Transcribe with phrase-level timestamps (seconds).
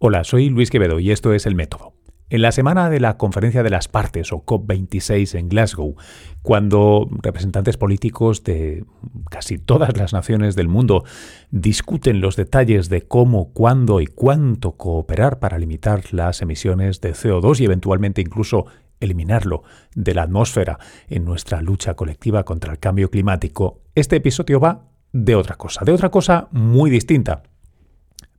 [0.00, 1.92] Hola, soy Luis Quevedo y esto es El Método.
[2.30, 5.96] En la semana de la Conferencia de las Partes o COP26 en Glasgow,
[6.40, 8.84] cuando representantes políticos de
[9.28, 11.02] casi todas las naciones del mundo
[11.50, 17.58] discuten los detalles de cómo, cuándo y cuánto cooperar para limitar las emisiones de CO2
[17.58, 18.66] y eventualmente incluso
[19.00, 19.64] eliminarlo
[19.96, 20.78] de la atmósfera
[21.08, 25.90] en nuestra lucha colectiva contra el cambio climático, este episodio va de otra cosa, de
[25.90, 27.42] otra cosa muy distinta.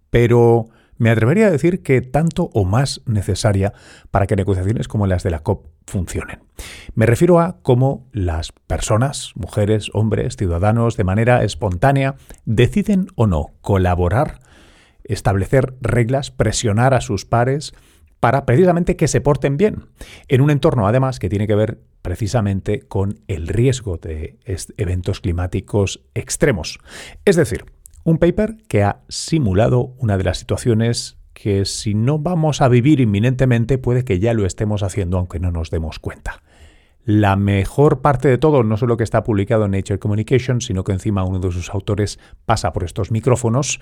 [0.10, 0.70] Pero
[1.00, 3.74] me atrevería a decir que tanto o más necesaria
[4.12, 6.44] para que negociaciones como las de la COP funcionen.
[6.94, 12.16] Me refiero a cómo las personas, mujeres, hombres, ciudadanos, de manera espontánea,
[12.46, 14.40] deciden o no colaborar,
[15.04, 17.74] establecer reglas, presionar a sus pares
[18.20, 19.86] para precisamente que se porten bien,
[20.28, 24.38] en un entorno además que tiene que ver precisamente con el riesgo de
[24.78, 26.80] eventos climáticos extremos.
[27.24, 27.66] Es decir,
[28.10, 33.00] un paper que ha simulado una de las situaciones que si no vamos a vivir
[33.00, 36.42] inminentemente puede que ya lo estemos haciendo aunque no nos demos cuenta.
[37.06, 40.92] La mejor parte de todo, no solo que está publicado en Nature Communication, sino que
[40.92, 43.80] encima uno de sus autores pasa por estos micrófonos,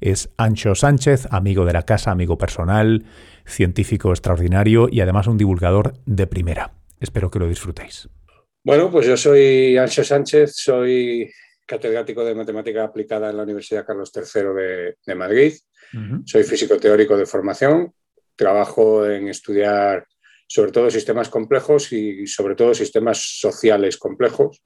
[0.00, 3.04] es Ancho Sánchez, amigo de la casa, amigo personal,
[3.46, 6.72] científico extraordinario y además un divulgador de primera.
[7.00, 8.08] Espero que lo disfrutéis.
[8.64, 11.30] Bueno, pues yo soy Ancho Sánchez, soy
[11.68, 15.52] catedrático de matemática aplicada en la Universidad Carlos III de, Madrid.
[16.24, 17.92] Soy físico teórico de formación.
[18.34, 20.06] Trabajo en estudiar
[20.46, 24.62] sobre todo sistemas complejos y sobre todo sistemas sociales complejos.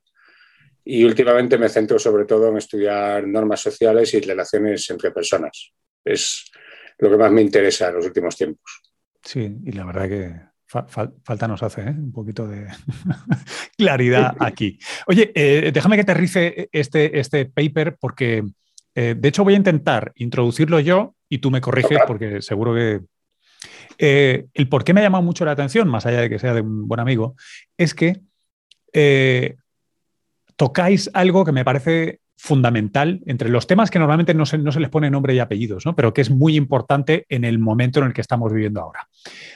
[0.84, 5.72] Y últimamente me centro sobre todo en estudiar normas sociales y relaciones entre personas.
[6.05, 6.50] Es
[6.98, 8.81] lo que más me interesa en los últimos tiempos.
[9.25, 11.91] Sí, y la verdad que falta nos hace ¿eh?
[11.91, 12.67] un poquito de
[13.77, 14.78] claridad aquí.
[15.06, 18.42] Oye, eh, déjame que te rice este, este paper porque,
[18.95, 23.00] eh, de hecho, voy a intentar introducirlo yo y tú me corriges porque seguro que...
[23.98, 26.62] el por qué me ha llamado mucho la atención, más allá de que sea de
[26.62, 27.37] un buen amigo,
[27.77, 28.23] es que
[30.56, 34.81] tocáis algo que me parece fundamental entre los temas que normalmente no se, no se,
[34.81, 35.94] les pone nombre y apellidos, ¿no?
[35.94, 39.09] pero que es muy importante en el momento en el que estamos viviendo ahora.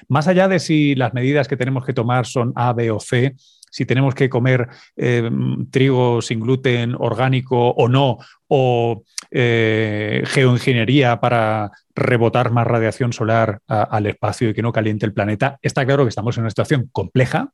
[0.08, 3.34] Más allá de si las medidas que tenemos que tomar son A, B o C,
[3.70, 5.28] si tenemos que comer eh,
[5.70, 14.06] trigo sin gluten orgánico o no, o eh, geoingeniería para rebotar más radiación solar al
[14.06, 17.50] espacio y que no caliente el planeta, está claro que estamos en una situación compleja,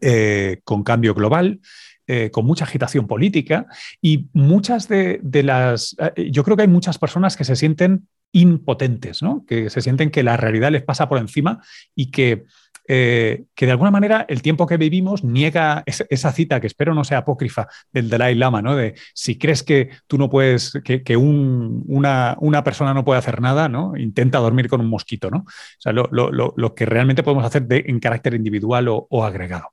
[0.00, 1.60] eh, con cambio global,
[2.10, 3.66] eh, con mucha agitación política
[4.00, 9.22] y muchas de, las, eh, yo creo que hay muchas personas que se sienten impotentes,
[9.22, 9.44] ¿no?
[9.46, 11.62] que se sienten que la realidad les pasa por encima
[11.94, 12.46] y que,
[12.88, 17.04] eh, que de alguna manera el tiempo que vivimos niega esa, cita, que espero no
[17.04, 18.74] sea apócrifa, del Dalai Lama, ¿no?
[18.74, 23.98] de si crees que tú no puedes, que, una, persona no puede hacer nada, ¿no?
[23.98, 25.28] intenta dormir con un mosquito.
[25.30, 25.40] ¿no?
[25.40, 29.68] O sea, lo, que realmente podemos hacer en carácter individual o agregado.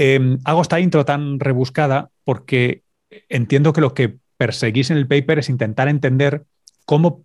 [0.00, 2.84] Em, hago esta intro tan rebuscada porque
[3.28, 6.44] entiendo que lo que perseguís en el paper es intentar entender
[6.86, 7.24] cómo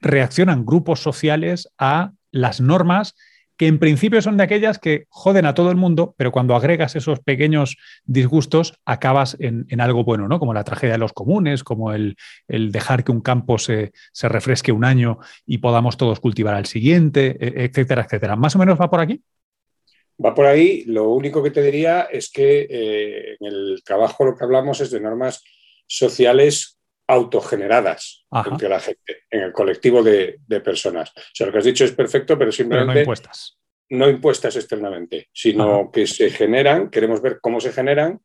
[0.00, 3.14] reaccionan grupos sociales a las normas
[3.58, 6.96] que en principio son de aquellas que joden a todo el mundo, pero cuando agregas
[6.96, 10.38] esos pequeños disgustos acabas en, algo bueno, ¿no?
[10.38, 12.16] Como la tragedia de los comunes, como el,
[12.48, 17.36] dejar que un campo se, se, refresque un año y podamos todos cultivar al siguiente,
[17.40, 18.36] e, etcétera, etcétera.
[18.36, 19.22] ¿Más o menos va por aquí?
[20.24, 20.84] Va por ahí.
[20.86, 24.90] Lo único que te diría es que eh, en el trabajo lo que hablamos es
[24.90, 25.42] de normas
[25.86, 26.78] sociales
[27.08, 31.10] autogeneradas entre la gente, en el colectivo de, personas.
[31.10, 32.94] O sea, lo que has dicho es perfecto, pero simplemente...
[32.94, 33.58] no impuestas.
[33.88, 38.20] No impuestas externamente, sino que se generan, queremos ver cómo se generan,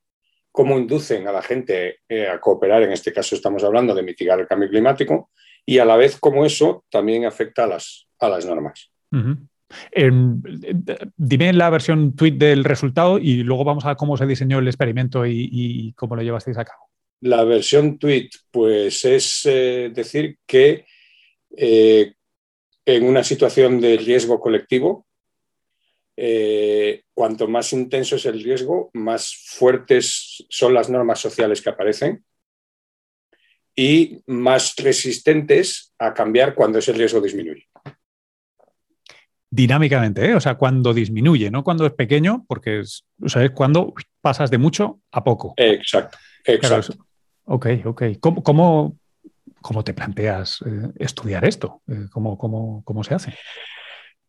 [0.52, 4.40] cómo inducen a la gente eh, a cooperar, en este caso estamos hablando de mitigar
[4.40, 5.29] el cambio climático,
[5.63, 8.91] y a la vez cómo eso también afecta a las, a las normas.
[11.17, 15.25] Dime la versión tweet del resultado y luego vamos a cómo se diseñó el experimento
[15.25, 16.89] y, cómo lo llevasteis a cabo.
[17.21, 20.85] La versión tweet, pues es eh, decir que
[21.55, 22.13] eh,
[22.85, 25.05] en una situación de riesgo colectivo,
[26.17, 32.23] eh, cuanto más intenso es el riesgo, más fuertes son las normas sociales que aparecen
[33.75, 37.71] y más resistentes a cambiar cuando ese riesgo disminuye
[39.51, 40.33] dinámicamente, ¿eh?
[40.33, 44.49] o sea, cuando disminuye, no cuando es pequeño, porque es, o sea, es cuando pasas
[44.49, 45.53] de mucho a poco.
[45.57, 46.95] Exacto, exacto.
[47.45, 48.03] ok, ok.
[48.19, 48.41] ¿Cómo,
[49.61, 51.81] cómo, te planteas eh, estudiar esto?
[51.87, 53.33] Eh, ¿Cómo, cómo, cómo, se hace?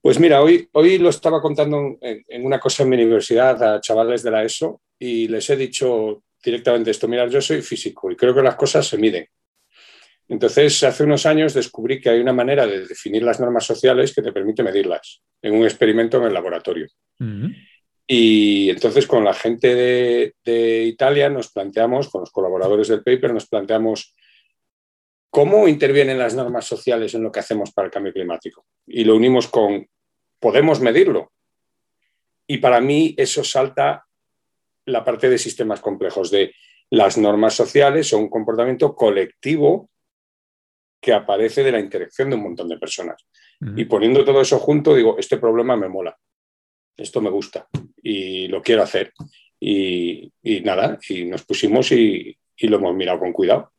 [0.00, 4.24] Pues mira, hoy, hoy lo estaba contando en, una cosa en mi universidad a chavales
[4.24, 8.34] de la ESO y les he dicho directamente esto, mira, yo soy físico y creo
[8.34, 9.28] que las cosas se miden.
[10.28, 14.22] Entonces, hace unos años descubrí que hay una manera de definir las normas sociales que
[14.22, 16.88] te permite medirlas en un experimento en el laboratorio.
[18.06, 23.32] Y entonces con la gente de, de, Italia nos planteamos, con los colaboradores del paper,
[23.32, 24.14] nos planteamos
[25.30, 28.66] cómo intervienen las normas sociales en lo que hacemos para el cambio climático.
[28.86, 29.88] Y lo unimos con,
[30.38, 31.32] podemos medirlo.
[32.46, 34.04] Y para mí eso salta
[34.84, 36.52] la parte de sistemas complejos, de
[36.90, 39.88] las normas sociales son un comportamiento colectivo
[41.02, 43.26] que aparece de la interacción de un montón de personas.
[43.76, 46.16] Y poniendo todo eso junto, digo, este problema me mola,
[46.96, 47.68] esto me gusta
[48.02, 49.12] y lo quiero hacer.
[49.60, 50.32] Y,
[50.64, 53.72] nada, y nos pusimos y, lo hemos mirado con cuidado.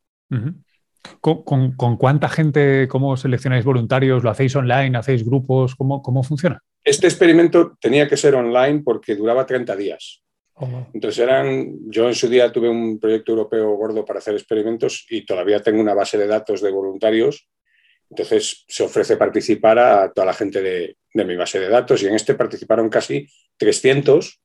[1.19, 4.23] ¿Con, cuánta gente, cómo seleccionáis voluntarios?
[4.23, 4.97] ¿Lo hacéis online?
[4.97, 5.75] ¿Hacéis grupos?
[5.75, 6.61] ¿Cómo, cómo funciona?
[6.83, 10.22] Este experimento tenía que ser online porque duraba 30 días.
[10.63, 10.87] Oh.
[10.93, 15.25] Entonces eran, yo en su día tuve un proyecto europeo gordo para hacer experimentos y
[15.25, 17.47] todavía tengo una base de datos de voluntarios.
[18.09, 22.15] Entonces se ofrece participar a toda la gente de, mi base de datos y en
[22.15, 23.27] este participaron casi
[23.57, 24.39] 300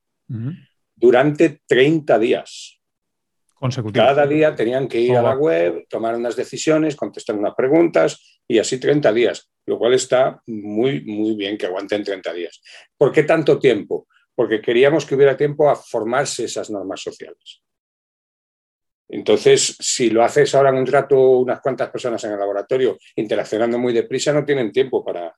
[0.95, 2.79] durante 30 días.
[3.93, 8.57] Cada día tenían que ir a la web, tomar unas decisiones, contestar unas preguntas y
[8.57, 12.61] así 30 días, lo cual está muy, muy bien que aguanten 30 días.
[12.97, 14.07] ¿Por qué tanto tiempo?
[14.39, 17.61] Porque queríamos que hubiera tiempo a formarse esas normas sociales.
[19.09, 23.77] Entonces, si lo haces ahora en un rato unas cuantas personas en el laboratorio interaccionando
[23.77, 25.35] muy deprisa, no tienen tiempo para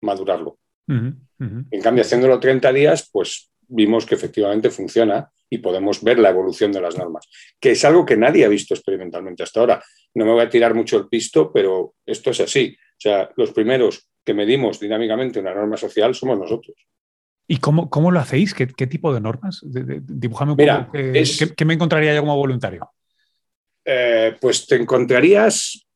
[0.00, 0.60] madurarlo.
[0.88, 6.72] En cambio, haciéndolo 30 días, pues vimos que efectivamente funciona y podemos ver la evolución
[6.72, 7.28] de las normas,
[7.60, 9.84] que es algo que nadie ha visto experimentalmente hasta ahora.
[10.14, 12.74] No me voy a tirar mucho el pisto, pero esto es así.
[12.92, 16.88] O sea, los primeros que medimos dinámicamente una norma social somos nosotros.
[17.48, 18.54] ¿Y cómo, cómo lo hacéis?
[18.54, 19.62] ¿Qué, tipo de normas?
[19.64, 20.92] Dibujame un poco.
[20.92, 22.90] ¿Qué, me encontraría yo como voluntario?
[23.84, 25.86] Eh, pues te encontrarías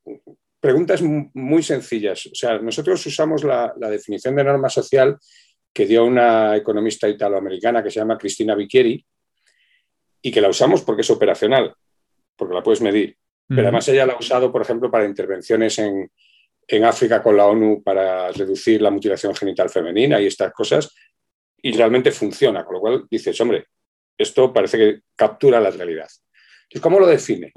[0.58, 2.26] preguntas muy sencillas.
[2.26, 5.18] O sea, nosotros usamos la, la definición de norma social
[5.72, 9.04] que dio una economista italoamericana que se llama Cristina Bicchieri,
[10.22, 11.74] y que la usamos porque es operacional,
[12.36, 13.16] porque la puedes medir.
[13.48, 16.08] Pero además ella la ha usado, por ejemplo, para intervenciones en,
[16.84, 20.94] África con la ONU para reducir la mutilación genital femenina y estas cosas,
[21.62, 23.66] y realmente funciona, con lo cual dices, hombre,
[24.18, 26.08] esto parece que captura la realidad.
[26.68, 27.52] ¿Y cómo lo define?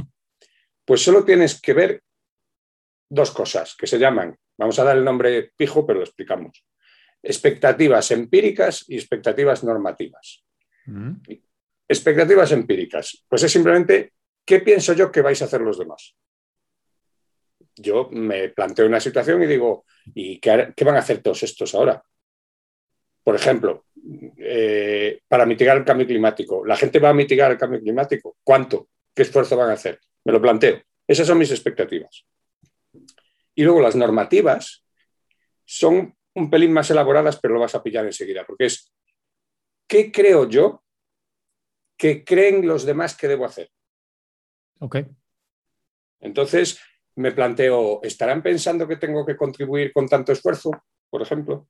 [0.86, 2.04] Pues solo tienes que ver
[3.10, 6.64] dos cosas que se llaman, vamos a dar el nombre pijo, pero lo explicamos,
[7.22, 10.44] expectativas empíricas y expectativas normativas.
[11.88, 13.26] Expectativas empíricas.
[13.28, 14.14] Pues es simplemente,
[14.46, 16.16] ¿qué pienso yo que vais a hacer los demás?
[17.76, 22.04] Yo me planteo una situación y digo, ¿y qué, van a hacer todos estos ahora?
[23.26, 23.84] Por ejemplo,
[24.38, 26.66] eh, para mitigar el cambio climático.
[26.66, 28.38] ¿La gente va a mitigar el cambio climático?
[28.42, 28.88] ¿Cuánto?
[29.14, 30.00] ¿Qué esfuerzo van a hacer?
[30.24, 30.82] Me lo planteo.
[31.06, 32.26] Esas son mis expectativas.
[33.54, 34.86] Y luego las normativas
[35.66, 38.94] son un pelín más elaboradas, pero lo vas a pillar enseguida, porque es,
[39.88, 40.86] ¿qué creo yo
[41.98, 43.72] que creen los demás que debo hacer.
[44.80, 44.98] Ok.
[46.20, 46.80] Entonces,
[47.16, 50.72] me planteo, ¿estarán pensando que tengo que contribuir con tanto esfuerzo,
[51.10, 51.68] por ejemplo?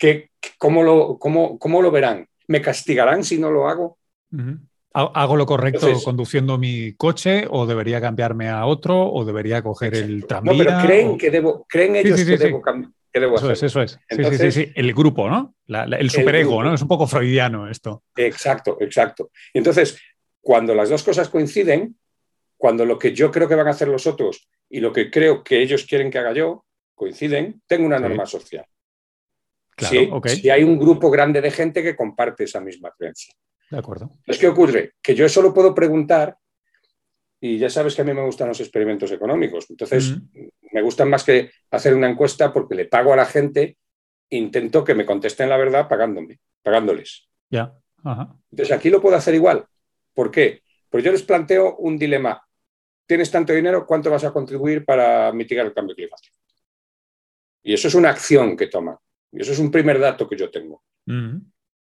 [0.00, 2.26] ¿Qué, cómo, lo, cómo, lo, verán?
[2.48, 3.98] ¿Me castigarán si no lo hago?
[4.94, 10.26] ¿Hago lo correcto conduciendo mi coche o debería cambiarme a otro o debería coger el
[10.26, 10.52] tranvía?
[10.52, 13.98] No, pero creen, que debo, creen ellos que debo cambiar eso es, eso es.
[14.08, 15.54] sí, sí, sí, El grupo, ¿no?
[15.66, 16.74] el superego, ¿no?
[16.74, 18.04] Es un poco freudiano esto.
[18.16, 19.30] Exacto, exacto.
[19.52, 20.00] Entonces,
[20.40, 21.96] cuando las dos cosas coinciden,
[22.56, 25.42] cuando lo que yo creo que van a hacer los otros y lo que creo
[25.42, 26.64] que ellos quieren que haga yo
[26.94, 28.66] coinciden, tengo una norma social.
[29.80, 33.34] Claro, si hay un grupo grande de gente que comparte esa misma creencia.
[33.70, 34.18] De acuerdo.
[34.26, 36.36] Es que ocurre que yo eso lo puedo preguntar
[37.40, 39.70] y ya sabes que a mí me gustan los experimentos económicos.
[39.70, 40.16] Entonces,
[40.72, 43.78] me gustan más que hacer una encuesta porque le pago a la gente,
[44.28, 47.28] intento que me contesten la verdad pagándome, pagándoles.
[47.48, 47.72] Ya.
[48.50, 49.64] Entonces, aquí lo puedo hacer igual.
[50.12, 50.62] ¿Por qué?
[50.90, 52.42] Pues yo les planteo un dilema.
[53.06, 56.36] Tienes tanto dinero, ¿cuánto vas a contribuir para mitigar el cambio climático?
[57.62, 58.96] Y eso es una acción que toman.
[59.32, 60.82] Y eso es un primer dato que yo tengo.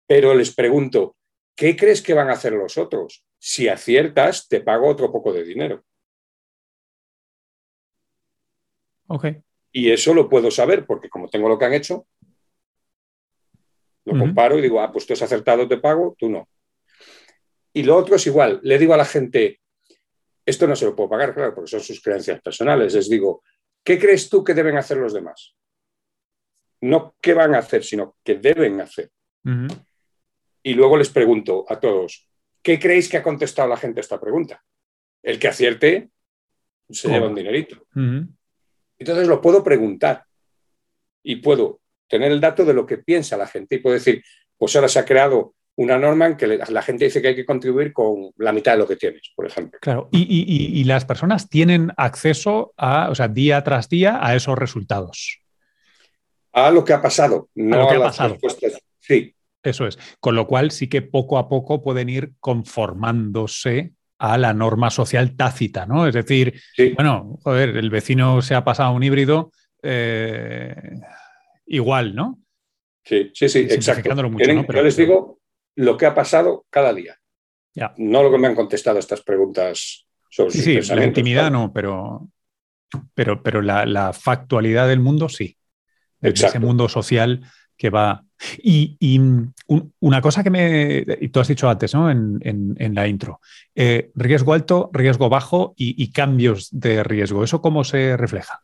[0.07, 1.15] Pero les pregunto,
[1.55, 3.23] ¿qué crees que van a hacer los otros?
[3.39, 5.83] Si aciertas, te pago otro poco de dinero.
[9.07, 9.25] Ok.
[9.71, 12.07] Y eso lo puedo saber porque como tengo lo que han hecho,
[14.05, 16.47] lo comparo y digo, ah, pues tú has acertado, te pago, tú no.
[17.73, 19.61] Y lo otro es igual, le digo a la gente,
[20.45, 22.93] esto no se lo puedo pagar, claro, porque son sus creencias personales.
[22.93, 23.43] Les digo,
[23.83, 25.55] ¿qué crees tú que deben hacer los demás?
[26.83, 29.09] No qué van a hacer, sino qué deben hacer.
[30.63, 32.27] Y luego les pregunto a todos,
[32.63, 34.63] ¿Qué creéis que ha contestado la gente a esta pregunta?
[35.21, 36.09] El que acierte
[36.89, 37.85] se lleva un dinerito.
[38.97, 40.23] Entonces lo puedo preguntar
[41.21, 44.23] y puedo tener el dato de lo que piensa la gente y puedo decir,
[44.57, 47.45] pues ahora se ha creado una norma en que la gente dice que hay que
[47.45, 49.79] contribuir con la mitad de lo que tienes, por ejemplo.
[49.81, 55.42] Claro, y, las personas tienen acceso a, o sea, día tras día a esos resultados.
[56.53, 58.37] A lo que ha pasado, no a, lo que ha pasado.
[58.99, 59.35] Sí.
[59.61, 59.97] Eso es.
[60.19, 65.35] Con lo cual sí que poco a poco pueden ir conformándose a la norma social
[65.35, 66.07] tácita, ¿no?
[66.07, 66.61] Es decir,
[66.95, 70.75] bueno, joder, el vecino se ha pasado a un híbrido eh,
[71.65, 72.39] igual, ¿no?
[73.03, 74.15] Sí, sí, sí, exacto.
[74.15, 75.39] yo les digo
[75.75, 77.17] lo que ha pasado cada día.
[77.97, 82.27] No lo que me han contestado estas preguntas sobre sí, sí, la intimidad no, pero,
[83.13, 85.57] pero, pero la, factualidad del mundo sí.
[86.31, 87.41] De ese mundo social
[87.77, 88.23] que va.
[88.61, 89.19] Y,
[89.99, 91.05] una cosa que me.
[91.19, 92.09] Y tú has dicho antes, ¿no?
[92.09, 93.39] En, la intro.
[93.75, 97.43] Eh, riesgo alto, riesgo bajo y, cambios de riesgo.
[97.43, 98.63] ¿Eso cómo se refleja?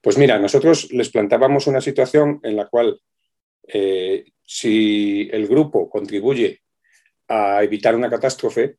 [0.00, 3.00] Pues mira, nosotros les plantábamos una situación en la cual
[3.66, 6.60] eh, si el grupo contribuye
[7.28, 8.76] a evitar una catástrofe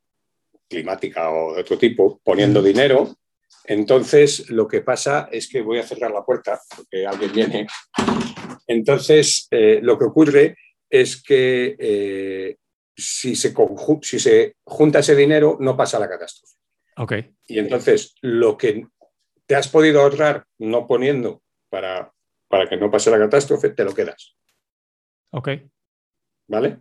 [0.70, 3.16] climática o de otro tipo, poniendo dinero,
[3.66, 7.68] entonces lo que pasa es que voy a cerrar la puerta porque alguien viene.
[8.68, 10.58] Entonces eh, lo que ocurre
[10.90, 12.58] es que eh,
[12.96, 13.54] si, se
[14.02, 16.56] si se junta ese dinero no pasa la catástrofe.
[16.96, 17.36] Okay.
[17.48, 18.86] Y entonces lo que
[19.46, 22.12] te has podido ahorrar no poniendo para,
[22.48, 24.36] para que no pase la catástrofe, te lo quedas.
[25.32, 25.50] Ok.
[26.48, 26.80] ¿Vale?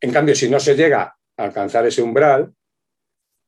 [0.00, 1.02] En cambio, si no se llega
[1.36, 2.54] a alcanzar ese umbral,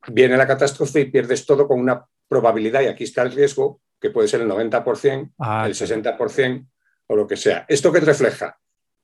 [0.07, 4.11] viene la catástrofe y pierdes todo con una probabilidad, y aquí está el riesgo, que
[4.11, 6.67] puede ser el 90%, ah, el 60%
[7.07, 7.65] o lo que sea.
[7.67, 8.57] ¿Esto qué refleja?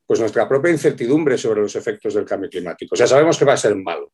[0.06, 2.94] Pues nuestra propia incertidumbre sobre los efectos del cambio climático.
[2.94, 4.14] O sea, sabemos que va a ser malo.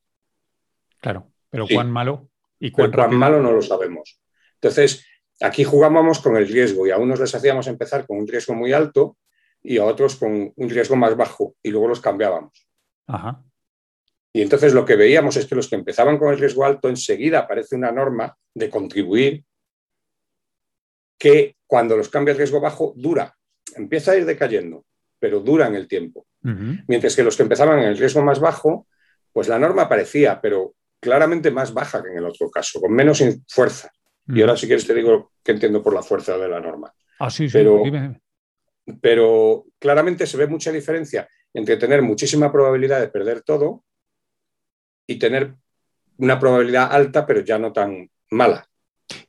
[1.00, 2.30] Claro, pero ¿cuán malo?
[2.60, 4.20] ¿Y cuán, cuán malo no lo sabemos?
[4.56, 5.06] Entonces,
[5.42, 8.72] aquí jugábamos con el riesgo y a unos les hacíamos empezar con un riesgo muy
[8.72, 9.18] alto
[9.62, 12.68] y a otros con un riesgo más bajo y luego los cambiábamos.
[14.34, 17.40] Y entonces lo que veíamos es que los que empezaban con el riesgo alto, enseguida
[17.40, 19.44] aparece una norma de contribuir
[21.18, 23.36] que cuando los cambia el riesgo bajo dura,
[23.76, 24.86] empieza a ir decayendo,
[25.20, 26.26] pero dura en el tiempo.
[26.88, 28.88] Mientras que los que empezaban en el riesgo más bajo,
[29.32, 33.24] pues la norma aparecía, pero claramente más baja que en el otro caso, con menos
[33.48, 33.92] fuerza.
[34.28, 36.92] Y ahora si quieres te digo que entiendo por la fuerza de la norma.
[37.20, 37.54] Ah, sí, sí.
[37.54, 37.84] Pero,
[39.00, 43.84] pero claramente se ve mucha diferencia entre tener muchísima probabilidad de perder todo
[45.12, 45.54] y tener
[46.18, 48.68] una probabilidad alta, pero ya no tan mala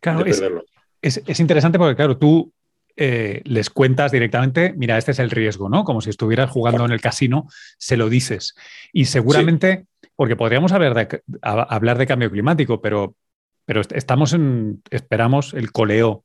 [0.01, 0.65] claro, de perderlo.
[1.01, 2.53] Es, interesante porque, claro, tú
[2.97, 5.85] eh, les cuentas directamente, mira, este es el riesgo, ¿no?
[5.85, 7.49] Como si estuvieras jugando en el casino,
[7.79, 8.55] se lo dices.
[8.93, 13.17] Y seguramente, porque podríamos hablar de, hablar de cambio climático, pero
[13.65, 16.25] pero estamos en, esperamos el coleo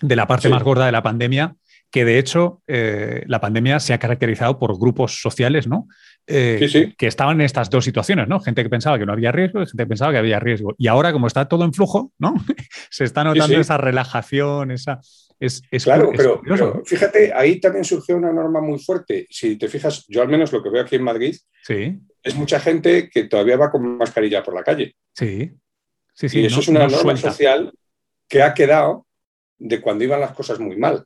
[0.00, 1.56] de la parte más gorda de la pandemia,
[1.90, 5.86] que de hecho eh, la pandemia se ha caracterizado por grupos sociales, ¿no?
[6.26, 8.40] Eh, que estaban en estas dos situaciones, ¿no?
[8.40, 10.74] Gente que pensaba que no había riesgo y gente que pensaba que había riesgo.
[10.78, 12.34] Y ahora, como está todo en flujo, ¿no?
[12.90, 15.00] se está notando esa relajación, esa.
[15.38, 19.26] Es, claro, pero, fíjate, ahí también surgió una norma muy fuerte.
[19.28, 22.00] Si te fijas, yo al menos lo que veo aquí en Madrid, sí.
[22.22, 24.94] es mucha gente que todavía va con mascarilla por la calle.
[25.12, 25.52] Sí
[26.22, 27.72] y eso es una norma social
[28.28, 29.06] que ha quedado
[29.58, 31.04] de cuando iban las cosas muy mal.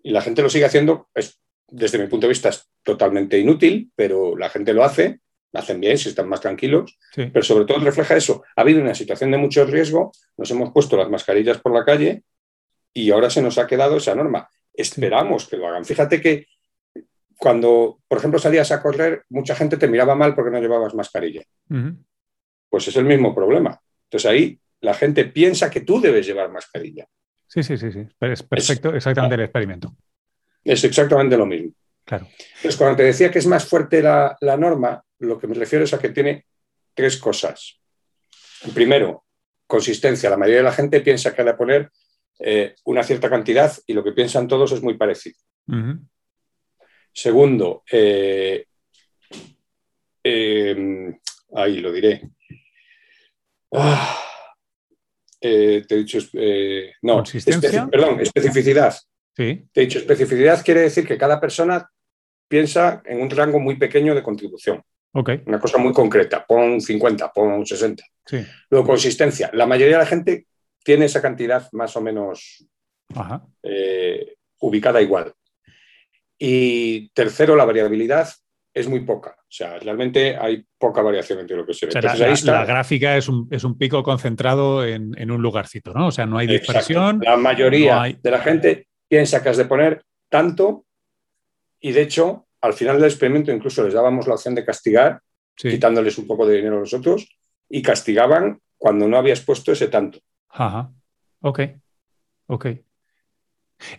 [0.00, 3.90] Y la gente lo sigue haciendo, es, desde mi punto de vista es totalmente inútil,
[3.94, 5.20] pero la gente lo hace,
[5.52, 8.42] lo hacen bien si están más tranquilos, pero sobre todo refleja eso.
[8.56, 12.22] Ha habido una situación de mucho riesgo, nos hemos puesto las mascarillas por la calle
[12.92, 14.48] y ahora se nos ha quedado esa norma.
[14.72, 15.84] Esperamos que lo hagan.
[15.84, 16.46] Fíjate que
[17.36, 21.42] cuando, por ejemplo, salías a correr, mucha gente te miraba mal porque no llevabas mascarilla.
[22.68, 23.80] Pues es el mismo problema.
[24.04, 27.06] Entonces ahí la gente piensa que tú debes llevar mascarilla.
[27.46, 28.06] Sí, sí, sí, sí.
[28.20, 29.94] Es perfecto, exactamente el experimento.
[30.64, 31.72] Es exactamente lo mismo.
[32.04, 32.26] Claro.
[32.56, 35.92] Entonces, cuando te decía que es más fuerte la, norma, lo que me refiero es
[35.92, 36.46] a que tiene
[36.94, 37.78] tres cosas.
[38.74, 39.24] Primero,
[39.66, 40.30] consistencia.
[40.30, 41.90] La mayoría de la gente piensa que ha de poner
[42.38, 45.36] eh, una cierta cantidad y lo que piensan todos es muy parecido.
[47.12, 48.64] Segundo, eh,
[50.22, 51.18] eh,
[51.54, 52.30] ahí lo diré.
[53.72, 54.18] Ah,
[55.40, 56.18] eh, te he dicho,
[57.02, 57.22] no,
[57.90, 58.96] perdón, especificidad.
[59.38, 59.68] Sí.
[59.72, 61.88] Te he dicho, especificidad quiere decir que cada persona
[62.48, 64.82] piensa en un rango muy pequeño de contribución.
[65.12, 65.42] Okay.
[65.46, 68.02] Una cosa muy concreta, pon 50, pon 60.
[68.26, 68.44] Sí.
[68.68, 69.48] Luego, consistencia.
[69.52, 70.46] La mayoría de la gente
[70.82, 72.66] tiene esa cantidad más o menos
[73.62, 75.32] eh, ubicada igual.
[76.36, 78.28] Y tercero, la variabilidad
[78.74, 79.36] es muy poca.
[79.38, 81.92] O sea, realmente hay poca variación entre lo que se ve.
[82.44, 86.08] la, gráfica es un, pico concentrado en, un lugarcito, ¿no?
[86.08, 87.20] O sea, no hay dispersión.
[87.22, 90.84] La mayoría de la gente piensa que has de poner tanto
[91.80, 95.22] y de hecho, al final del experimento incluso les dábamos la opción de castigar,
[95.54, 97.28] quitándoles un poco de dinero a los otros,
[97.68, 100.18] y castigaban cuando no habías puesto ese tanto.
[100.48, 100.90] Ajá.
[101.40, 101.60] Ok.
[102.46, 102.66] Ok.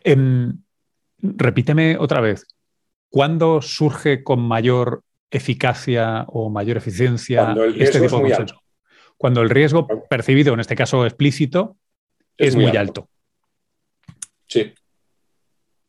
[0.04, 0.62] Em,
[1.20, 2.46] repíteme otra vez.
[3.10, 8.62] ¿Cuándo surge con mayor eficacia o mayor eficiencia este tipo de consenso?
[9.18, 11.78] Cuando el riesgo percibido, en este caso explícito,
[12.38, 13.10] es, muy, alto.
[14.48, 14.74] Sí.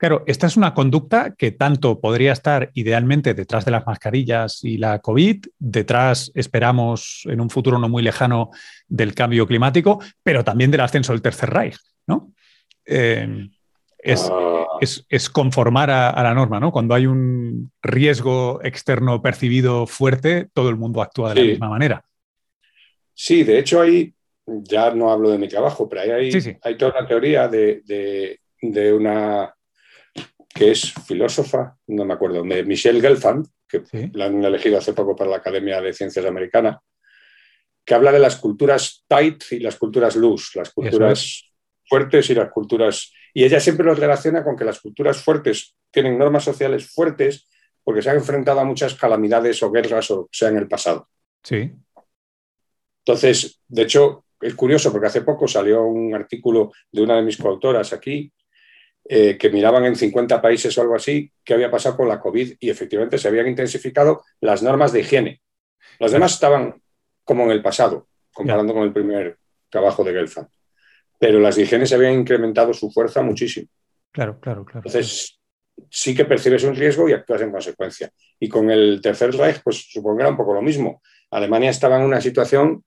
[0.01, 4.79] Claro, esta es una conducta que tanto podría estar idealmente detrás de las mascarillas y
[4.79, 8.49] la COVID, detrás esperamos en un futuro no muy lejano
[8.89, 11.77] del cambio climático, pero también del ascenso del Tercer Reich,
[12.07, 12.33] ¿no?
[12.87, 13.47] Eh,
[14.17, 14.79] ah.
[14.81, 16.73] es, conformar a, la norma, ¿no?
[16.73, 22.03] Cuando hay un riesgo externo percibido fuerte, todo el mundo actúa de la misma manera.
[23.13, 24.15] Sí, de hecho hay,
[24.47, 26.31] ya no hablo de mi trabajo, pero hay,
[26.63, 28.41] hay, toda una teoría de,
[28.95, 29.55] una
[30.61, 35.17] que es filósofa, no me acuerdo, de Michelle Gelfand, que la han elegido hace poco
[35.17, 36.79] para la Academia de Ciencias Americana,
[37.83, 41.51] que habla de las culturas tight y las culturas loose, las culturas
[41.89, 43.11] fuertes y las culturas...
[43.33, 47.49] Y ella siempre los relaciona con que las culturas fuertes tienen normas sociales fuertes
[47.83, 51.09] porque se han enfrentado a muchas calamidades o guerras o sea en el pasado.
[51.43, 51.73] Sí.
[52.99, 57.39] Entonces, de hecho, es curioso porque hace poco salió un artículo de una de mis
[57.39, 58.31] coautoras aquí
[59.13, 62.55] eh, que miraban en 50 países o algo así qué había pasado con la COVID
[62.61, 65.41] y efectivamente se habían intensificado las normas de higiene.
[65.99, 66.81] Los demás estaban
[67.25, 69.39] como en el pasado, comparando con el primer
[69.69, 70.49] trabajo de Gelfand
[71.21, 73.69] pero las se habían incrementado su fuerza muchísimo.
[74.11, 74.87] Claro, claro, claro.
[74.87, 75.39] Entonces,
[75.91, 78.11] sí que percibes un riesgo y actúas en consecuencia.
[78.41, 81.03] Y con el Tercer Reich, pues supongo que era un poco lo mismo.
[81.31, 82.83] Alemania estaba en una situación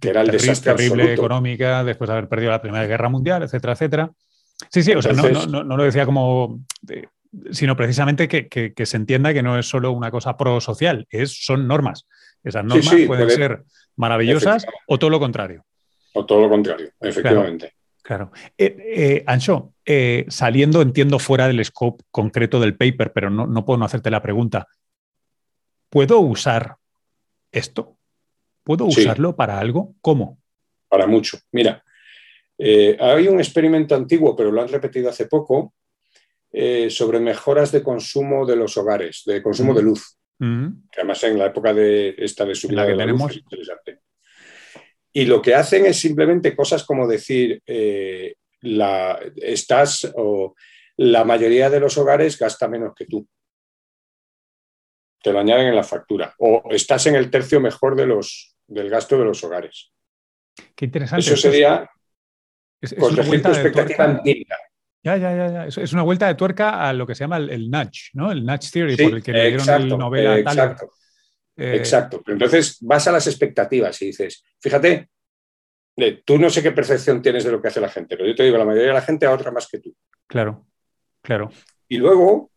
[0.00, 3.72] que era el desastre terrible económica después de haber perdido la Primera Guerra Mundial, etcétera,
[3.72, 4.12] etcétera.
[4.70, 6.60] Sí, sí, o sea, no, lo decía como,
[7.50, 12.06] sino precisamente que, se entienda que no es solo una cosa prosocial, es, son normas.
[12.42, 13.64] Esas normas pueden ser
[13.96, 15.64] maravillosas o todo lo contrario.
[16.14, 17.74] O todo lo contrario, efectivamente.
[18.04, 18.32] Claro.
[18.58, 23.78] Eh, eh, Ancho, eh, saliendo, entiendo, fuera del scope concreto del paper, pero no, puedo
[23.78, 24.68] no hacerte la pregunta.
[25.88, 26.76] ¿Puedo usar
[27.50, 27.96] esto?
[28.62, 29.94] ¿Puedo usarlo para algo?
[30.02, 30.38] ¿Cómo?
[30.88, 31.38] Para mucho.
[31.50, 31.82] Mira,
[32.58, 35.74] hay un experimento antiguo, pero lo han repetido hace poco,
[36.88, 40.16] sobre mejoras de consumo de los hogares, de consumo de luz.
[40.38, 43.36] Que además en la época de esta de subida que tenemos.
[43.36, 44.00] interesante.
[45.16, 50.56] Y lo que hacen es simplemente cosas como decir, eh, la, estás o
[50.96, 53.26] la mayoría de los hogares gasta menos que tú.
[55.22, 56.34] Te lo añaden en la factura.
[56.38, 59.92] O estás en el tercio mejor de los, del gasto de los hogares.
[60.74, 61.24] Qué interesante.
[61.24, 61.88] Eso sería
[62.84, 64.56] es, corregir tu expectativa antigua.
[65.02, 68.10] Ya, ya, ya, Es, una vuelta de tuerca a lo que se llama el, nudge,
[68.14, 68.32] ¿no?
[68.32, 70.92] El nudge theory, por el que le dieron el novela exacto.
[71.56, 72.22] Eh, Exacto.
[72.26, 75.08] Entonces vas a las expectativas y dices, fíjate,
[76.24, 78.42] tú no sé qué percepción tienes de lo que hace la gente, pero yo te
[78.42, 79.94] digo, la mayoría de la gente ahorra más que tú.
[80.26, 80.66] Claro,
[81.22, 81.50] claro.
[81.88, 82.50] Y luego,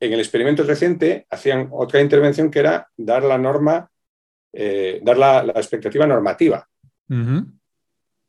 [0.00, 3.90] en el experimento reciente, hacían otra intervención que era dar la norma,
[4.52, 6.68] eh, dar la, expectativa normativa,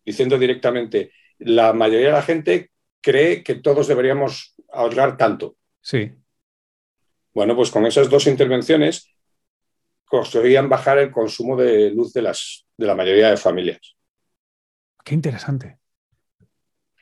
[0.05, 2.71] diciendo directamente, la mayoría de la gente
[3.02, 5.56] cree que todos deberíamos ahorrar tanto.
[5.82, 6.12] Sí.
[7.34, 9.13] Bueno, pues con esas dos intervenciones
[10.06, 13.95] conseguían bajar el consumo de luz de, las, de la mayoría de familias.
[15.04, 15.80] Qué interesante.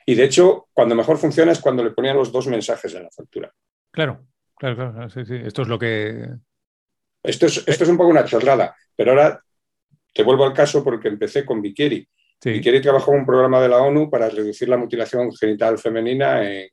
[0.06, 3.10] Y de hecho, cuando mejor funciona es cuando le ponían los dos mensajes en la
[3.10, 3.52] factura.
[3.90, 5.06] Claro, claro, claro.
[5.06, 6.28] Esto es lo que.
[7.22, 9.42] Esto es, esto es un poco una chorrada, pero ahora
[10.14, 12.08] te vuelvo al caso porque empecé con Vikieri.
[12.40, 12.60] Sí.
[12.80, 16.68] trabajó en un programa de la ONU para reducir la mutilación genital femenina en,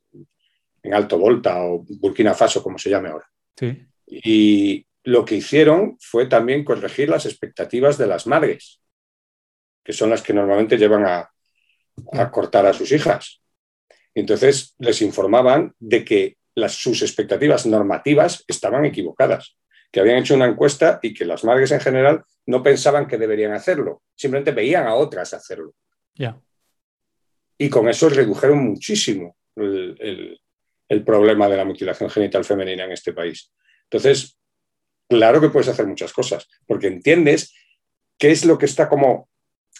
[0.82, 3.28] en Alto Volta o Burkina Faso, como se llame ahora.
[3.56, 3.86] Sí.
[4.06, 8.80] Y lo que hicieron fue también corregir las expectativas de las madres,
[9.84, 11.30] que son las que normalmente llevan a,
[12.30, 13.40] cortar a sus hijas.
[14.14, 19.56] Entonces les informaban de que las, sus expectativas normativas estaban equivocadas,
[19.90, 23.52] que habían hecho una encuesta y que las madres en general no pensaban que deberían
[23.52, 25.74] hacerlo, simplemente veían a otras hacerlo.
[27.58, 30.38] Y con eso redujeron muchísimo el,
[30.88, 33.52] el problema de la mutilación genital femenina en este país.
[33.84, 34.38] Entonces,
[35.08, 37.54] claro que puedes hacer muchas cosas, porque entiendes
[38.18, 39.28] qué es lo que está como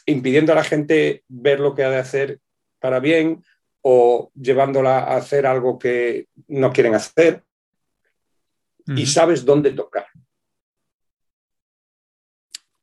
[0.07, 2.41] impidiendo a la gente ver lo que ha de hacer
[2.79, 3.43] para bien
[3.83, 7.43] o llevándola a hacer algo que no quieren hacer.
[8.87, 10.07] Y sabes dónde tocar.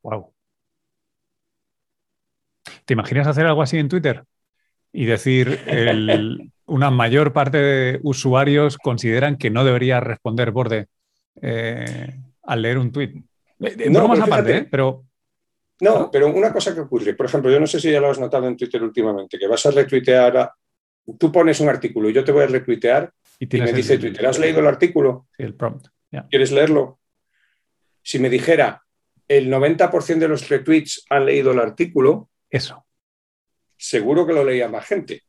[0.02, 0.34] Wow.
[2.86, 4.24] ¿Te imaginas hacer algo así en Twitter?
[4.92, 5.60] Y decir,
[6.66, 10.88] una mayor parte de usuarios consideran que no debería responder borde
[11.42, 13.24] eh, al leer un tweet.
[13.89, 14.68] No, más aparte, ¿eh?
[14.70, 15.06] pero
[15.84, 18.20] no, pero una cosa que ocurre, por ejemplo, yo no sé si ya lo has
[18.20, 20.52] notado en Twitter últimamente, que vas a retuitear,
[21.18, 24.39] tú pones un artículo y yo te voy a retuitear y, me dice Twitter, ¿has
[24.39, 25.28] leído el artículo?
[25.36, 25.88] Sí, el prompt.
[26.30, 26.99] ¿Quieres leerlo?
[28.02, 28.84] Si me dijera,
[29.28, 32.86] el 90% de los retweets han leído el artículo, eso.
[33.78, 35.23] Seguro que lo leía más gente.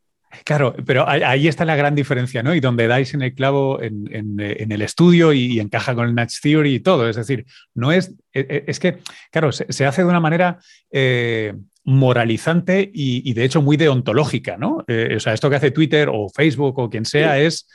[0.44, 2.54] Claro, pero ahí está la gran diferencia, ¿no?
[2.54, 6.74] Y donde dais en el clavo en, el estudio y, encaja con el Natch Theory
[6.74, 7.08] y todo.
[7.08, 8.14] Es decir, no es.
[8.32, 8.98] E, e, es que,
[9.30, 10.58] claro, se, hace de una manera.
[10.90, 11.54] Eh,
[11.86, 14.84] moralizante y, de hecho muy deontológica, ¿no?
[14.88, 17.68] Eh, o sea, esto que hace Twitter o Facebook o quien sea es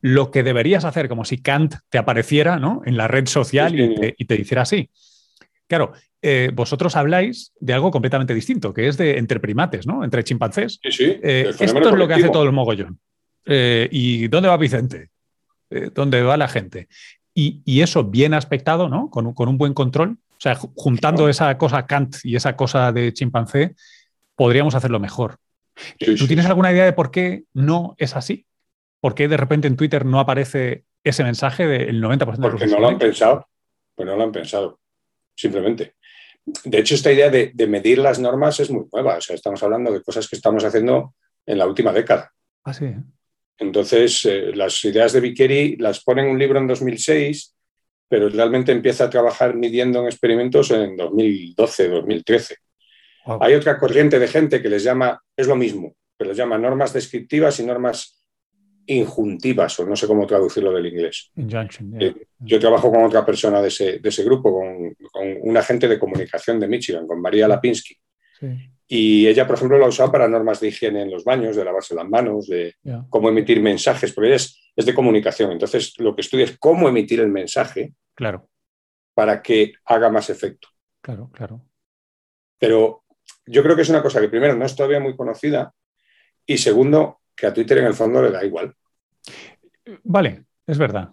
[0.00, 2.82] lo que deberías hacer, como si Kant te apareciera ¿no?
[2.84, 4.90] en la red social y, te, y, te, hiciera así.
[5.66, 10.02] Claro, eh, vosotros habláis de algo completamente distinto, que es de entre primates, ¿no?
[10.02, 10.80] Entre chimpancés.
[10.90, 11.18] Sí.
[11.22, 12.98] Eh, esto es lo que hace todo el mogollón.
[13.44, 15.10] Eh, ¿Y dónde va Vicente?
[15.94, 16.88] ¿Dónde va la gente?
[17.34, 19.10] Y, eso bien aspectado, ¿no?
[19.10, 20.16] Con, un buen control.
[20.30, 23.74] O sea, juntando esa cosa Kant y esa cosa de chimpancé,
[24.34, 25.36] podríamos hacerlo mejor.
[25.98, 28.45] ¿Tú tienes alguna idea de por qué no es así?
[29.06, 32.66] ¿Por qué de repente en Twitter no aparece ese mensaje del 90% de los Porque
[32.66, 33.46] no lo han pensado.
[33.94, 34.80] Pues no lo han pensado.
[35.32, 35.94] Simplemente.
[36.64, 39.18] De hecho, esta idea de, medir las normas es muy nueva.
[39.18, 41.14] O sea, estamos hablando de cosas que estamos haciendo
[41.46, 42.32] en la última década.
[42.64, 42.96] Ah, sí.
[43.58, 47.54] Entonces, eh, las ideas de Vickeri las pone en un libro en 2006,
[48.08, 52.56] pero realmente empieza a trabajar midiendo en experimentos en 2012, 2013.
[53.40, 56.92] Hay otra corriente de gente que les llama, es lo mismo, pero les llama normas
[56.92, 58.15] descriptivas y normas
[58.86, 61.30] injuntivas, o no sé cómo traducirlo del inglés.
[61.98, 65.88] Eh, yo trabajo con otra persona de ese, de ese grupo, con, con, un agente
[65.88, 67.96] de comunicación de Michigan, con María Lapinski.
[68.88, 71.64] Y ella, por ejemplo, lo ha usado para normas de higiene en los baños, de
[71.64, 72.76] lavarse las manos, de
[73.10, 75.50] cómo emitir mensajes, porque ella es, es, de comunicación.
[75.50, 78.48] Entonces, lo que estudia es cómo emitir el mensaje claro.
[79.14, 80.68] para que haga más efecto.
[81.00, 81.62] Claro, claro.
[82.58, 83.04] Pero
[83.46, 85.72] yo creo que es una cosa que, primero, no es todavía muy conocida
[86.46, 88.74] y, segundo, que a Twitter en el fondo le da igual.
[90.02, 91.10] Vale, es verdad.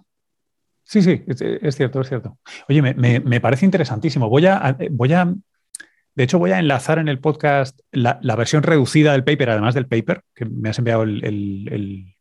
[0.84, 2.38] Sí, sí, es, cierto, es cierto.
[2.68, 4.30] Oye, me, parece interesantísimo.
[4.30, 5.34] Voy a, voy a,
[6.16, 9.88] de hecho, voy a enlazar en el podcast la, versión reducida del paper, además del
[9.88, 12.16] paper, que me has enviado el,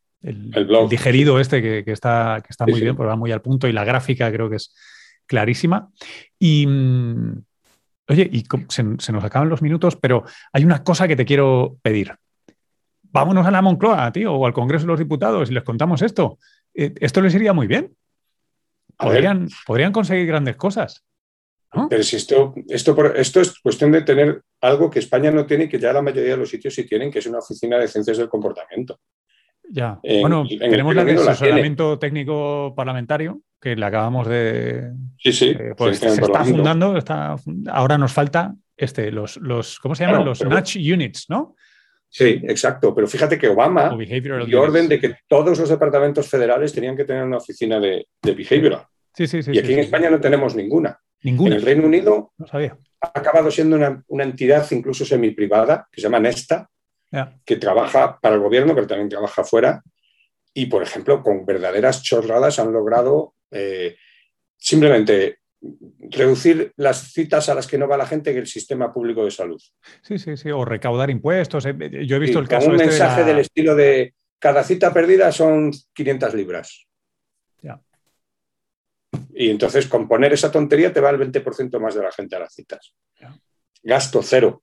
[0.88, 3.84] digerido este que, está, que está muy bien, porque va muy al punto y la
[3.84, 4.74] gráfica creo que es
[5.26, 5.90] clarísima.
[6.38, 7.42] Y, mm,
[8.08, 11.78] oye, y se, se nos acaban los minutos, pero hay una cosa que te quiero
[11.82, 12.14] pedir
[13.12, 16.38] vámonos a la Moncloa, tío, o al Congreso de los Diputados y les contamos esto.
[16.74, 17.94] Eh, esto les iría muy bien.
[18.96, 21.04] Podrían, podrían conseguir grandes cosas.
[21.88, 25.78] Pero si esto, esto, esto es cuestión de tener algo que España no tiene que
[25.78, 28.28] ya la mayoría de los sitios sí tienen, que es una oficina de ciencias del
[28.28, 29.00] comportamiento.
[29.70, 29.98] Ya.
[30.20, 34.92] bueno, tenemos la de asesoramiento técnico parlamentario, que le acabamos de.
[35.16, 35.56] Sí, sí.
[35.58, 36.98] Eh, pues se está fundando.
[36.98, 37.36] Está,
[37.70, 40.26] ahora nos falta este, los, los ¿cómo se llaman?
[40.26, 41.54] los Nudge Units, ¿no?
[42.12, 42.94] Sí, exacto.
[42.94, 43.96] Pero fíjate que Obama
[44.46, 48.34] dio orden de que todos los departamentos federales tenían que tener una oficina de, de
[48.34, 48.86] behavioral.
[49.14, 50.98] Sí, sí, sí, y aquí en España no tenemos ninguna.
[51.22, 51.50] Ninguna.
[51.50, 52.76] En el Reino Unido no sabía.
[53.00, 56.68] ha acabado siendo una, entidad incluso semi-privada que se llama Nesta,
[57.44, 59.82] que trabaja para el gobierno, pero también trabaja fuera.
[60.52, 63.96] Y, por ejemplo, con verdaderas chorradas han logrado eh,
[64.58, 65.38] simplemente
[66.10, 69.30] reducir las citas a las que no va la gente en el sistema público de
[69.30, 69.60] salud.
[70.02, 71.66] Sí, sí, sí, o recaudar impuestos.
[71.66, 72.68] Eh, yo he visto el caso.
[72.68, 76.86] un este mensaje del estilo de cada cita perdida son 500 libras.
[77.62, 77.80] Ya.
[79.34, 82.40] Y entonces con poner esa tontería te va el 20% más de la gente a
[82.40, 82.94] las citas.
[83.82, 84.62] Gasto cero.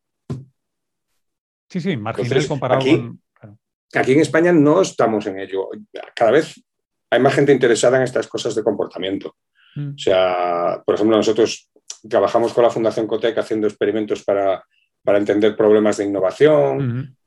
[1.70, 3.60] Sí, sí, marginal comparado aquí, con.
[3.94, 5.70] Aquí en España no estamos en ello.
[6.16, 6.62] Cada vez
[7.10, 9.36] hay más gente interesada en estas cosas de comportamiento.
[9.76, 9.94] Mm.
[9.96, 11.70] O sea, por ejemplo, nosotros
[12.08, 14.64] trabajamos con la Fundación Cotec haciendo experimentos para,
[15.06, 17.18] entender problemas de innovación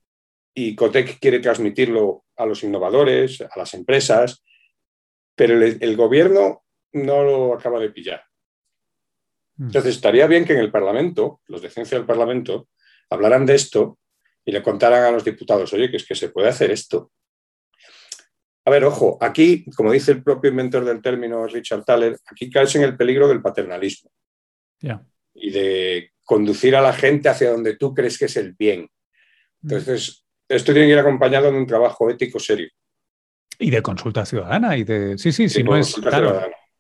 [0.55, 4.45] y Cotec quiere transmitirlo a los innovadores, a las empresas,
[5.35, 8.23] pero el, gobierno no lo acaba de pillar.
[9.57, 9.65] Mm.
[9.65, 12.69] Entonces, estaría bien que en el Parlamento, los de ciencia del Parlamento,
[13.11, 13.99] hablaran de esto
[14.45, 17.11] y le contaran a los diputados, oye, que es que se puede hacer esto.
[18.65, 22.75] A ver, ojo, aquí, como dice el propio inventor del término, Richard Thaler, aquí caes
[22.77, 24.11] en el peligro del paternalismo
[25.35, 28.89] y de conducir a la gente hacia donde tú crees que es el bien.
[29.63, 32.69] Entonces, esto tiene que ir acompañado de un trabajo ético serio.
[33.59, 35.19] Y de consulta ciudadana y de...
[35.19, 35.97] Sí, sí, sí, no es...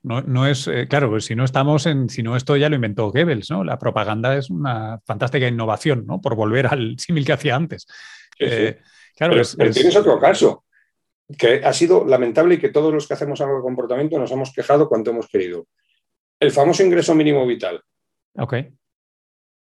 [0.04, 3.12] No, es, eh, claro, pues si no estamos en, si no esto ya lo inventó
[3.12, 3.62] Goebbels, ¿no?
[3.62, 6.20] La propaganda es una fantástica innovación, ¿no?
[6.20, 7.86] Por volver al símil que hacía antes.
[8.36, 8.80] Eh,
[9.14, 10.64] claro, pero, tienes otro caso,
[11.38, 14.52] que ha sido lamentable y que todos los que hacemos algo de comportamiento nos hemos
[14.52, 15.66] quejado cuanto hemos querido.
[16.38, 17.82] El famoso ingreso mínimo vital.
[18.36, 18.54] Ok.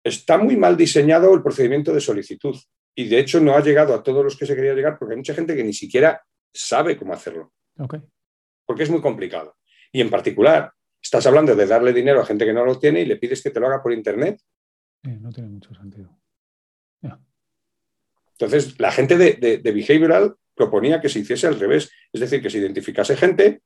[0.02, 2.56] Está muy mal diseñado el procedimiento de solicitud
[2.94, 5.18] y de hecho no ha llegado a todos los que se quería llegar porque hay
[5.18, 7.52] mucha gente que ni siquiera sabe cómo hacerlo.
[7.78, 7.96] Ok.
[8.66, 9.56] Porque es muy complicado.
[9.92, 13.06] Y en particular, estás hablando de darle dinero a gente que no lo tiene y
[13.06, 14.40] le pides que te lo haga por Internet.
[15.02, 16.18] no tiene mucho sentido.
[18.32, 22.58] Entonces, la gente de, Behavioral proponía que se hiciese al revés, es decir, que se
[22.58, 23.62] identificase gente,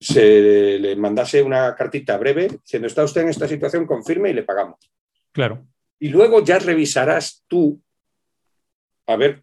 [0.00, 4.42] se le mandase una cartita breve diciendo, está usted en esta situación, confirme y le
[4.42, 4.78] pagamos.
[5.32, 5.66] Claro.
[5.98, 7.80] Y luego ya revisarás tú
[9.06, 9.42] a ver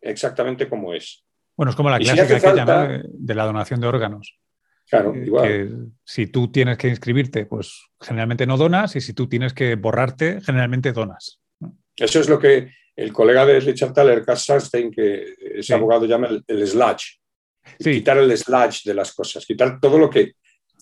[0.00, 1.24] exactamente cómo es.
[1.56, 4.38] Bueno, es como la clásica de la donación de órganos.
[4.88, 5.92] Claro, eh, igual.
[6.04, 10.40] si tú tienes que inscribirte, pues generalmente no donas, y si tú tienes que borrarte,
[10.40, 11.40] generalmente donas.
[11.96, 16.28] Eso es lo que el colega de Richard Thaler, Cass Sunstein, que es abogado, llama
[16.46, 17.20] el, sludge.
[17.78, 20.34] Quitar el sludge de las cosas, quitar todo lo que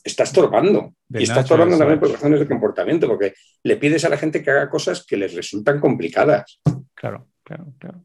[0.03, 0.95] está estorbando.
[1.11, 4.51] y está estorbando también por razones de comportamiento, porque le pides a la gente que
[4.51, 6.61] haga cosas que les resultan complicadas.
[6.95, 8.05] Claro, claro, claro.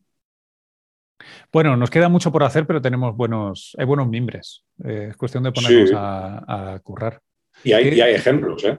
[1.52, 4.64] Bueno, nos queda mucho por hacer, pero tenemos buenos, hay buenos mimbres.
[4.84, 7.22] Eh, es cuestión de ponernos a, currar.
[7.64, 8.78] Y hay, hay ejemplos, ¿eh?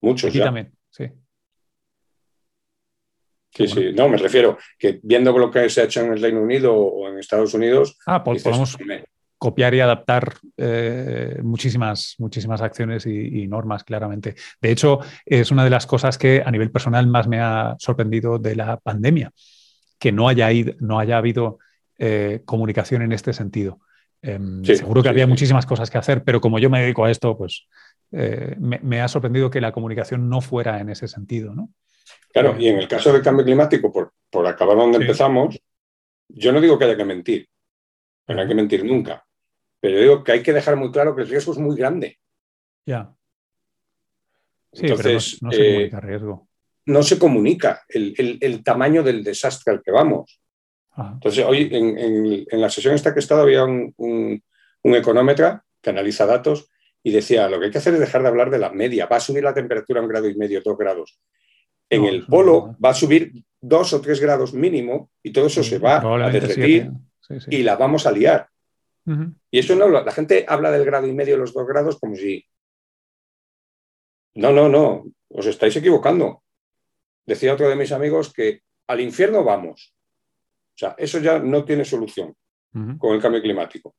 [0.00, 0.30] Muchos.
[0.30, 0.72] Aquí también,
[3.66, 3.68] sí.
[3.68, 6.40] Sí, sí, no, me refiero que viendo lo que se ha hecho en el Reino
[6.40, 7.96] Unido o en Estados Unidos.
[8.06, 8.76] Ah, pues podemos
[9.38, 14.34] copiar y adaptar eh, muchísimas, muchísimas acciones y, normas, claramente.
[14.60, 18.38] De hecho, es una de las cosas que a nivel personal más me ha sorprendido
[18.38, 19.32] de la pandemia
[19.98, 21.58] que no haya, ido, no haya habido
[21.98, 23.80] eh, comunicación en este sentido.
[24.20, 27.36] Em, seguro que había muchísimas cosas que hacer, pero como yo me dedico a esto,
[27.36, 27.66] pues
[28.10, 31.54] eh, me, ha sorprendido que la comunicación no fuera en ese sentido.
[31.54, 31.70] ¿no?
[32.32, 35.58] Claro, y en el caso del cambio climático, por, por acabar donde empezamos,
[36.28, 37.48] yo no digo que haya que mentir,
[38.28, 39.24] no hay que mentir nunca,
[39.80, 42.18] pero digo que hay que dejar muy claro que el riesgo es muy grande.
[42.84, 43.12] Ya.
[44.72, 46.48] Sí, Entonces, no, se eh, riesgo
[46.88, 50.40] no se comunica el, tamaño del desastre al que vamos.
[50.96, 56.24] Entonces, hoy en, la sesión esta que he estado había un, un, económetra que analiza
[56.24, 56.70] datos
[57.02, 59.16] y decía, lo que hay que hacer es dejar de hablar de la media, va
[59.16, 61.20] a subir la temperatura un grado y medio, dos grados.
[61.90, 65.78] En el polo va a subir dos o tres grados mínimo y todo eso se
[65.78, 66.90] va a derretir
[67.48, 68.48] y la vamos a liar.
[69.50, 72.44] Y eso no, la gente habla del grado y medio, los dos grados, como si...
[74.34, 76.42] No, no, no, os estáis equivocando
[77.28, 79.94] decía otro de mis amigos que al infierno vamos.
[80.74, 82.34] O sea, eso ya no tiene solución
[82.98, 83.96] con el cambio climático.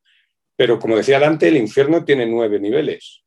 [0.56, 3.22] Pero como decía Dante, el infierno tiene nueve niveles.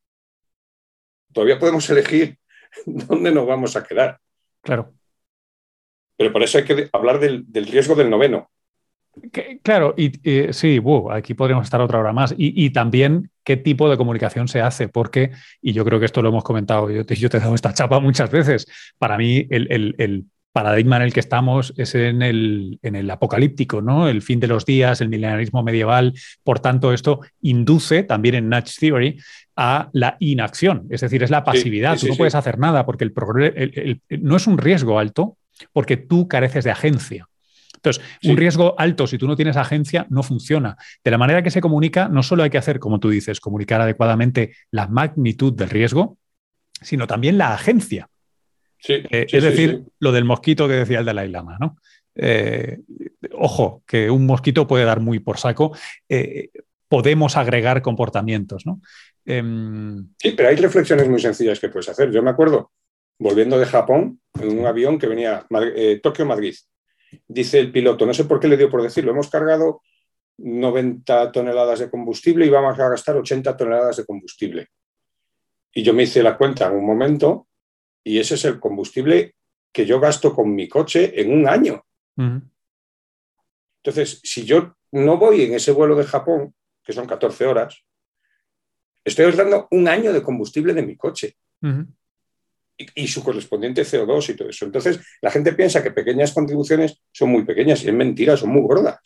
[1.31, 2.37] Todavía podemos elegir
[2.85, 4.19] dónde nos vamos a quedar.
[4.63, 4.93] Claro.
[6.17, 8.49] Pero por eso hay que hablar del, riesgo del noveno.
[9.61, 10.11] claro, y
[10.53, 12.33] sí, aquí podríamos estar otra hora más.
[12.37, 16.29] Y, también qué tipo de comunicación se hace, porque, y yo creo que esto lo
[16.29, 18.65] hemos comentado, yo te, yo te he dado esta chapa muchas veces,
[18.97, 24.07] para mí el, paradigma en el que estamos es en el, en el, apocalíptico, ¿no?
[24.07, 26.13] El fin de los días, el milenarismo medieval.
[26.43, 29.19] Por tanto, esto induce también en Nudge Theory
[29.55, 31.97] a la inacción, es decir, es la pasividad.
[31.99, 35.37] tú no puedes hacer nada porque el, no es un riesgo alto
[35.73, 37.27] porque tú careces de agencia.
[37.75, 40.77] Entonces, un riesgo alto, si tú no tienes agencia, no funciona.
[41.03, 43.81] De la manera que se comunica, no solo hay que hacer, como tú dices, comunicar
[43.81, 46.17] adecuadamente la magnitud del riesgo,
[46.81, 48.07] sino también la agencia.
[48.87, 51.77] Eh, es decir, lo del mosquito que decía el Dalai Lama, ¿no?
[52.15, 52.79] Eh,
[53.33, 55.75] ojo, que un mosquito puede dar muy por saco.
[56.09, 56.49] Eh,
[56.87, 58.81] podemos agregar comportamientos, ¿no?
[59.25, 62.11] Em, sí, pero hay reflexiones muy sencillas que puedes hacer.
[62.11, 62.71] Yo me acuerdo,
[63.17, 65.45] volviendo de Japón, en un avión que venía
[66.01, 66.55] Tokio-Madrid,
[67.27, 69.81] dice el piloto, no sé por qué le dio por decirlo, hemos cargado
[70.37, 74.67] 90 toneladas de combustible y vamos a gastar 80 toneladas de combustible.
[75.73, 77.47] Y yo me hice la cuenta en un momento
[78.03, 79.35] y ese es el combustible
[79.71, 81.83] que yo gasto con mi coche en un año.
[83.83, 87.83] Entonces, si yo no voy en ese vuelo de Japón, que son 14 horas,
[89.03, 91.37] estoy ahorrando un año de combustible de mi coche
[92.77, 94.65] y, su correspondiente CO2 y todo eso.
[94.65, 98.61] Entonces, la gente piensa que pequeñas contribuciones son muy pequeñas y es mentira, son muy
[98.61, 98.99] gordas.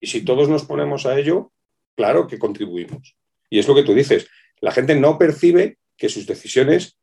[0.00, 1.52] Y si todos nos ponemos a ello,
[1.96, 3.16] claro que contribuimos.
[3.48, 4.28] Y es lo que tú dices,
[4.60, 6.99] la gente no percibe que sus decisiones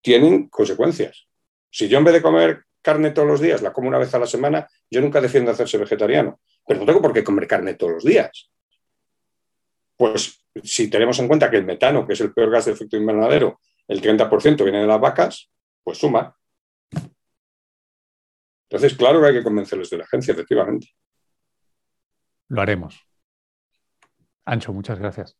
[0.00, 1.26] tienen consecuencias.
[1.70, 4.18] Si yo en vez de comer carne todos los días, la como una vez a
[4.18, 7.92] la semana, yo nunca defiendo hacerse vegetariano, pero no tengo por qué comer carne todos
[7.92, 8.50] los días.
[9.96, 12.96] pues si tenemos en cuenta que el metano, que es el peor gas de efecto
[12.96, 15.50] invernadero, el 30% viene de las vacas,
[15.84, 16.34] pues suma.
[18.68, 20.88] Entonces, claro que hay que convencerlos de la agencia, efectivamente.
[22.48, 23.00] Lo haremos.
[24.44, 25.36] Ancho, muchas gracias.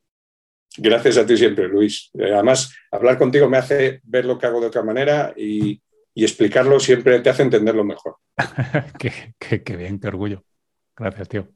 [0.76, 2.10] Gracias a ti siempre, Luis.
[2.14, 5.80] Eh, además, hablar contigo me hace ver lo que hago de otra manera y,
[6.14, 8.16] explicarlo siempre te hace entenderlo mejor.
[8.98, 10.44] qué bien, qué orgullo.
[10.94, 11.48] Gracias, tío.